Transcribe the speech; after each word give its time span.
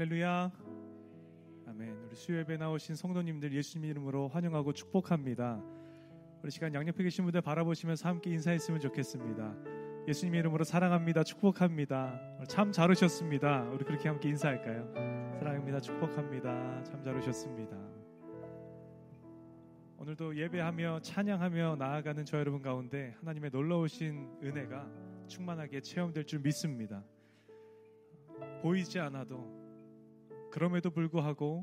할렐루야. 0.00 0.50
아멘. 1.66 2.04
우리 2.06 2.16
수요예배 2.16 2.56
나오신 2.56 2.94
성도님들 2.94 3.52
예수님 3.52 3.90
이름으로 3.90 4.28
환영하고 4.28 4.72
축복합니다. 4.72 5.62
우리 6.42 6.50
시간 6.50 6.72
양옆에 6.72 7.02
계신 7.02 7.24
분들 7.24 7.42
바라보시면서 7.42 8.08
함께 8.08 8.30
인사했으면 8.30 8.80
좋겠습니다. 8.80 9.54
예수님 10.08 10.36
이름으로 10.36 10.64
사랑합니다. 10.64 11.22
축복합니다. 11.22 12.18
참 12.48 12.72
잘 12.72 12.90
오셨습니다. 12.90 13.64
우리 13.64 13.84
그렇게 13.84 14.08
함께 14.08 14.30
인사할까요? 14.30 14.90
사랑합니다. 15.38 15.80
축복합니다. 15.80 16.82
참 16.82 17.02
잘 17.02 17.14
오셨습니다. 17.18 17.76
오늘도 19.98 20.34
예배하며 20.34 21.00
찬양하며 21.00 21.76
나아가는 21.76 22.24
저 22.24 22.38
여러분 22.38 22.62
가운데 22.62 23.14
하나님의 23.18 23.50
놀라우신 23.52 24.38
은혜가 24.42 24.88
충만하게 25.28 25.82
체험될 25.82 26.24
줄 26.24 26.40
믿습니다. 26.40 27.04
보이지 28.62 28.98
않아도 28.98 29.59
그럼에도 30.50 30.90
불구하고 30.90 31.62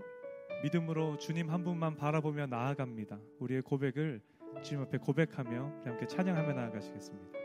믿음으로 0.63 1.17
주님 1.17 1.49
한 1.49 1.63
분만 1.63 1.95
바라보며 1.95 2.47
나아갑니다. 2.47 3.19
우리의 3.39 3.61
고백을 3.61 4.21
주님 4.63 4.83
앞에 4.83 4.97
고백하며 4.97 5.81
함께 5.83 6.07
찬양하며 6.07 6.53
나아가시겠습니다. 6.53 7.37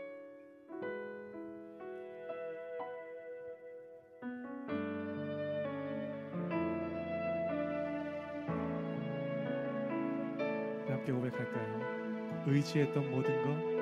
함께 10.87 11.11
고백할까요? 11.11 12.43
의지했던 12.47 13.11
모든 13.11 13.43
것 13.43 13.73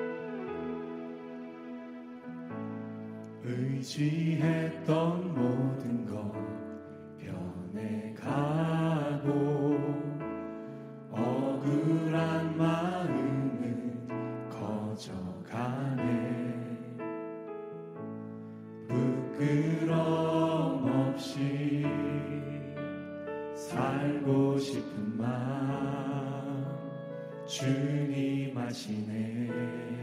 의지했던 3.44 5.34
모든 5.34 6.06
것 6.06 6.51
싶은 24.62 25.18
마음 25.18 26.64
주님 27.46 28.56
아시네 28.56 30.01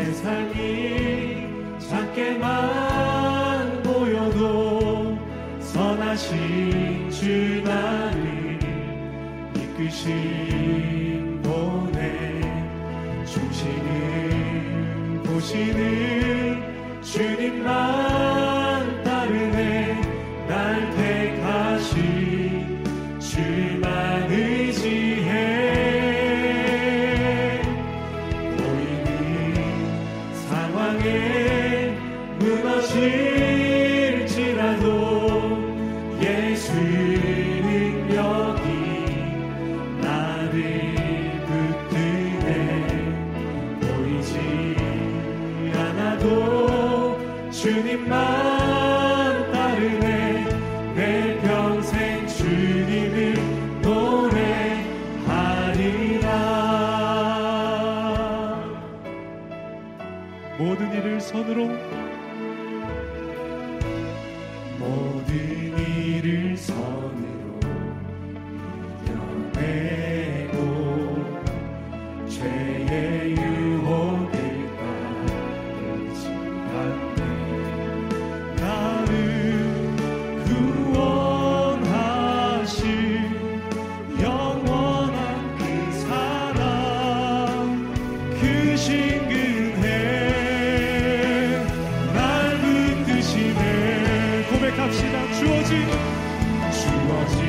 내 0.00 0.10
삶이 0.14 1.78
작게만 1.78 3.82
보여도 3.82 5.18
선하신 5.60 7.10
주 7.10 7.62
나를 7.62 8.58
이끄신 9.54 11.42
보내 11.42 12.40
중심을 13.26 15.22
보시는 15.22 17.02
주님만 17.02 18.09
모든 60.60 60.92
일을 60.92 61.18
선으로. 61.18 61.68
모든 64.78 65.34
일 65.78 65.89
주어진 95.40 95.86
주어진 96.70 97.40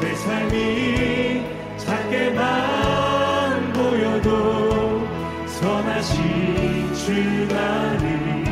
내 0.00 0.14
삶이 0.16 1.44
작게만 1.76 3.72
보여도 3.72 5.06
선하신 5.46 6.92
주 6.92 7.12
나를 7.54 8.44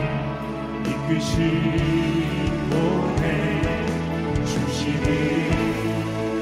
보내 2.70 3.24
주시는 4.46 5.06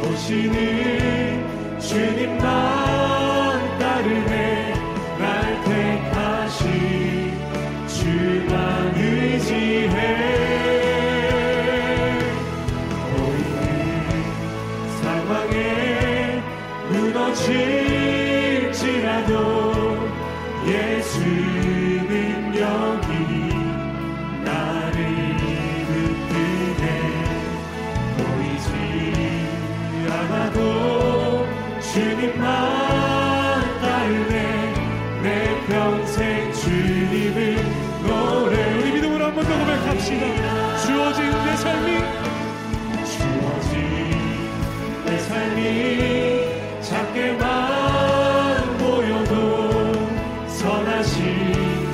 보시는 0.03 1.81
주님만 1.81 3.79
따르네 3.79 4.42
무 17.35 17.82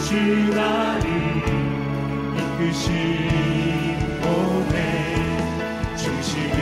주 0.08 0.14
나를 0.14 1.06
이끄신 2.34 2.88
몸에 4.22 4.74
중심을 5.98 6.56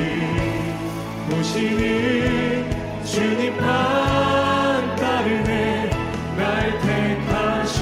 보시는 1.30 3.04
주님 3.04 3.56
만 3.60 4.96
따르네 4.96 5.90
날 6.36 6.76
택하신 6.80 7.78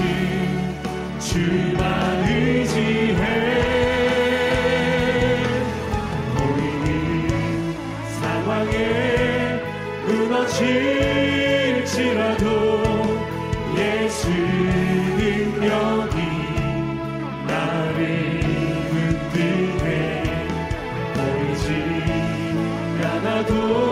주만 1.19 2.29
의지해 2.29 3.23
보이는 6.37 7.75
상황에 8.21 9.63
무너질 10.07 11.14
않 23.55 23.84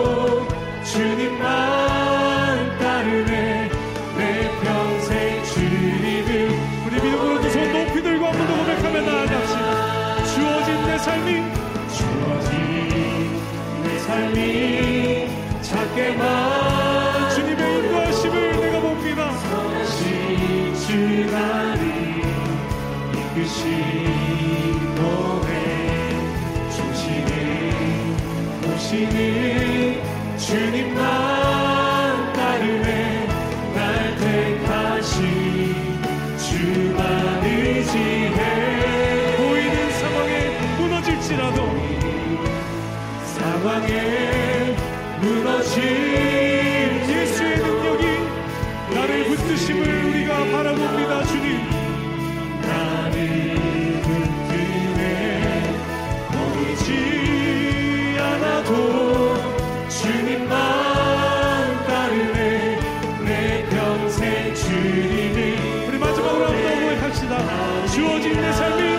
주어진 67.93 68.33
내 68.41 68.51
삶이 68.53 68.97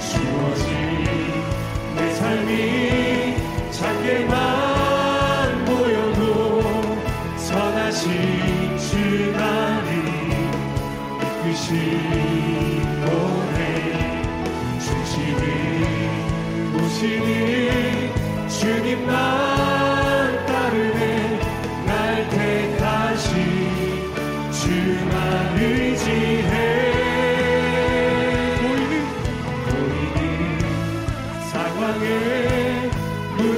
주어진 0.00 0.74
내 1.94 2.14
삶이 2.14 3.07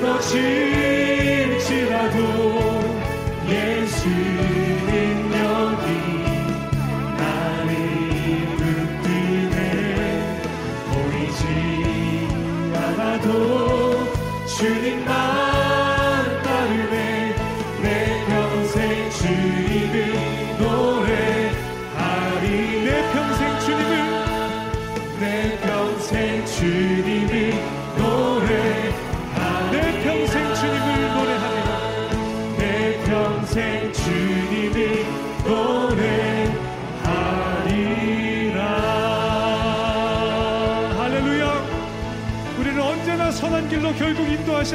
무너질지라도 0.00 0.40
예수 3.46 4.08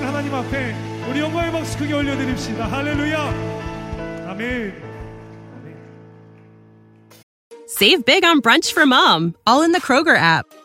하나님 0.04 0.34
앞에 0.34 0.74
우리 1.10 1.20
영광의 1.20 1.52
박수 1.52 1.78
크게 1.78 1.94
올려드립시다. 1.94 2.66
할렐루야. 2.66 4.30
아멘. 4.30 4.84
Save 7.68 8.06
big 8.06 8.26
on 8.26 8.42
brunch 8.42 8.72
for 8.72 8.86
mom, 8.86 9.36
all 9.48 9.62
in 9.62 9.72
the 9.72 9.82
Kroger 9.82 10.16
app. 10.16 10.65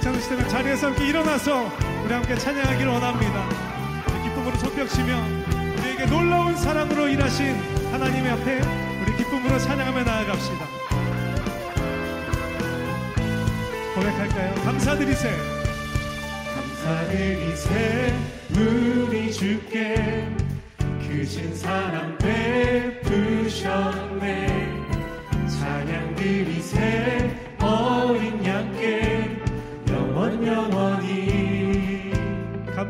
괜찮으시다면 0.00 0.48
자리에서 0.48 0.86
함께 0.88 1.08
일어나서 1.08 1.70
우리 2.04 2.12
함께 2.12 2.34
찬양하기를 2.34 2.90
원합니다. 2.90 3.48
기쁨으로 4.24 4.56
손뼉치며 4.56 5.22
우리에게 5.78 6.06
놀라운 6.06 6.56
사랑으로 6.56 7.08
일하신 7.08 7.54
하나님의 7.92 8.32
앞에 8.32 8.60
우리 9.02 9.16
기쁨으로 9.16 9.58
찬양하며 9.58 10.02
나아갑시다. 10.02 10.66
고백할까요? 13.94 14.54
감사드리세. 14.64 15.30
감사드리세 16.84 18.14
우리 18.56 19.32
주께 19.32 20.26
크신 21.06 21.54
사랑 21.54 22.16
베푸셨 22.18 24.09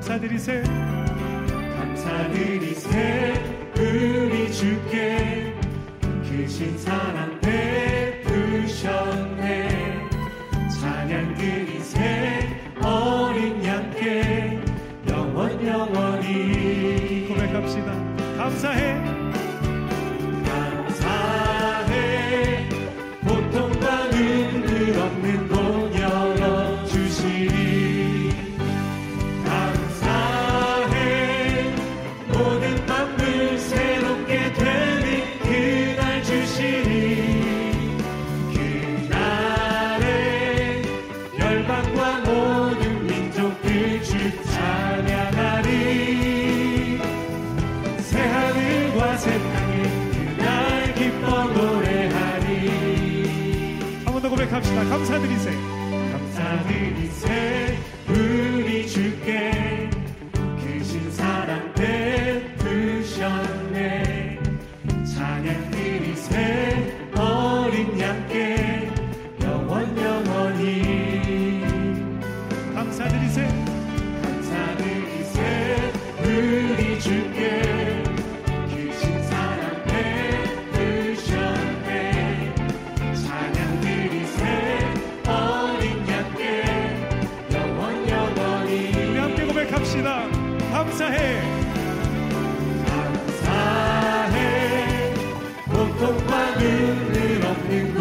감사드리세. 0.00 0.62
감사드리세 1.76 3.34
우리 3.76 4.50
주께 4.50 5.54
크신 6.22 6.78
사랑 6.78 7.38
베푸셨네 7.42 8.88
찬양 10.80 11.34
드리세 11.34 12.48
어린 12.82 13.62
양께 13.62 14.58
영원 15.10 15.66
영원히 15.66 17.26
고백합시다. 17.28 17.92
감사해. 18.38 18.89
you. 97.70 97.99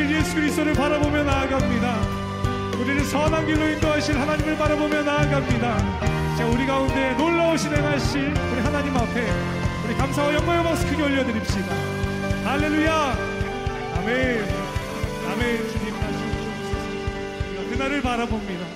인도하실 0.00 0.16
예수 0.16 0.34
그리스도를 0.34 0.72
바라보며 0.72 1.24
나아갑니다. 1.24 2.00
우리는 2.78 3.04
선한 3.04 3.46
길로 3.46 3.68
인도하실 3.68 4.18
하나님을 4.18 4.56
바라보며 4.56 5.02
나아갑니다. 5.02 6.36
자, 6.36 6.46
우리 6.46 6.66
가운데 6.66 7.12
놀라우신 7.14 7.74
행하실 7.74 8.34
우리 8.52 8.60
하나님 8.60 8.96
앞에 8.96 9.30
우리 9.84 9.94
감사와 9.94 10.34
영광의 10.34 10.64
박수 10.64 10.86
크게 10.86 11.02
올려드립시다. 11.02 11.74
할렐루야! 12.44 13.16
아멘! 13.96 14.44
아멘! 15.32 15.68
주님 15.68 15.94
다시 15.94 16.16
오옵소서 16.24 17.50
우리가 17.50 17.70
그날을 17.70 18.02
바라봅니다. 18.02 18.66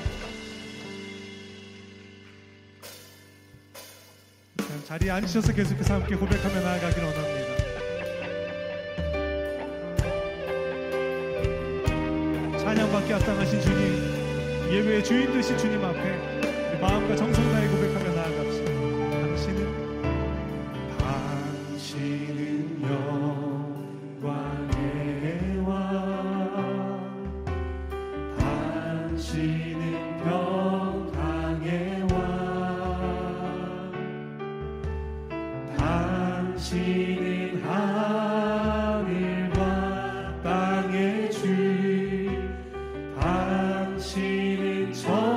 자리에 4.86 5.10
앉으셔서 5.10 5.52
계속해서 5.54 5.94
함께 5.94 6.14
고백하며 6.14 6.60
나아가길 6.60 7.02
원합니다. 7.02 7.43
찬양받기 12.74 13.12
합당하신 13.12 13.60
주님 13.60 14.68
예배의 14.68 15.04
주인 15.04 15.32
되신 15.32 15.56
주님 15.56 15.84
앞에 15.84 16.78
마음과 16.80 17.14
정성 17.14 17.44
다해 17.52 17.68
고백 17.68 17.83
It's. 44.94 45.33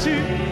주 0.00 0.49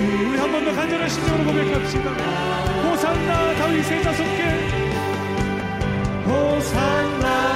우리 0.00 0.38
한 0.38 0.50
번 0.50 0.64
더 0.64 0.72
간절한 0.72 1.08
심정으로 1.08 1.44
고백합시다. 1.44 2.10
호산나 2.10 3.54
다윗의 3.56 4.02
자손께. 4.02 4.40
호산나 6.26 7.49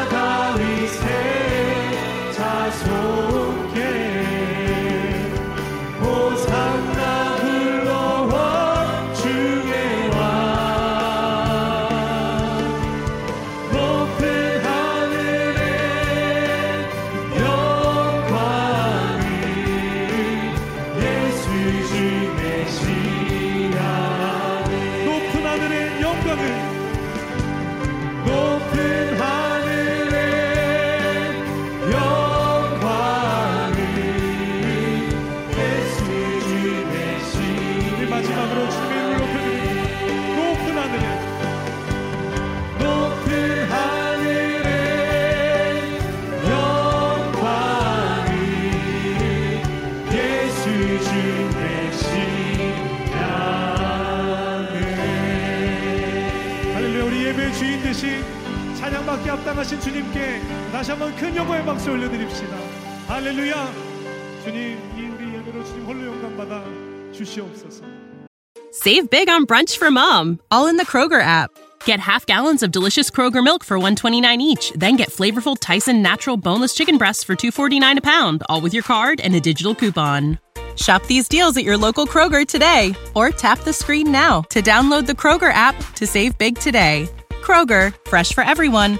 할렐루야 63.13 63.73
주님 64.43 64.79
이 64.97 65.01
우리 65.07 65.33
예배로 65.35 65.63
주님 65.63 65.85
홀로 65.85 66.07
영광 66.07 66.37
받아 66.37 66.63
주시옵소서 67.13 67.83
Save 68.71 69.09
big 69.09 69.29
on 69.29 69.45
brunch 69.45 69.77
for 69.77 69.89
mom, 69.89 70.39
all 70.51 70.67
in 70.67 70.77
the 70.77 70.85
Kroger 70.85 71.19
app. 71.21 71.49
Get 71.85 71.99
half 71.99 72.25
gallons 72.27 72.61
of 72.61 72.71
delicious 72.71 73.09
Kroger 73.09 73.43
milk 73.43 73.63
for 73.63 73.77
129 73.77 74.39
each, 74.41 74.71
then 74.75 74.95
get 74.95 75.09
flavorful 75.09 75.57
Tyson 75.59 76.03
natural 76.03 76.37
boneless 76.37 76.75
chicken 76.75 76.97
breasts 76.97 77.23
for 77.23 77.35
249 77.35 77.97
a 77.97 78.01
pound, 78.01 78.43
all 78.47 78.61
with 78.61 78.73
your 78.73 78.83
card 78.83 79.19
and 79.21 79.33
a 79.33 79.39
digital 79.39 79.73
coupon. 79.73 80.37
Shop 80.75 81.03
these 81.07 81.27
deals 81.27 81.57
at 81.57 81.63
your 81.63 81.77
local 81.77 82.05
Kroger 82.05 82.47
today 82.47 82.93
or 83.15 83.31
tap 83.31 83.59
the 83.59 83.73
screen 83.73 84.11
now 84.11 84.41
to 84.49 84.61
download 84.61 85.07
the 85.07 85.13
Kroger 85.13 85.51
app 85.51 85.75
to 85.95 86.05
save 86.05 86.37
big 86.37 86.57
today. 86.59 87.09
Kroger, 87.41 87.93
fresh 88.07 88.33
for 88.33 88.43
everyone. 88.43 88.99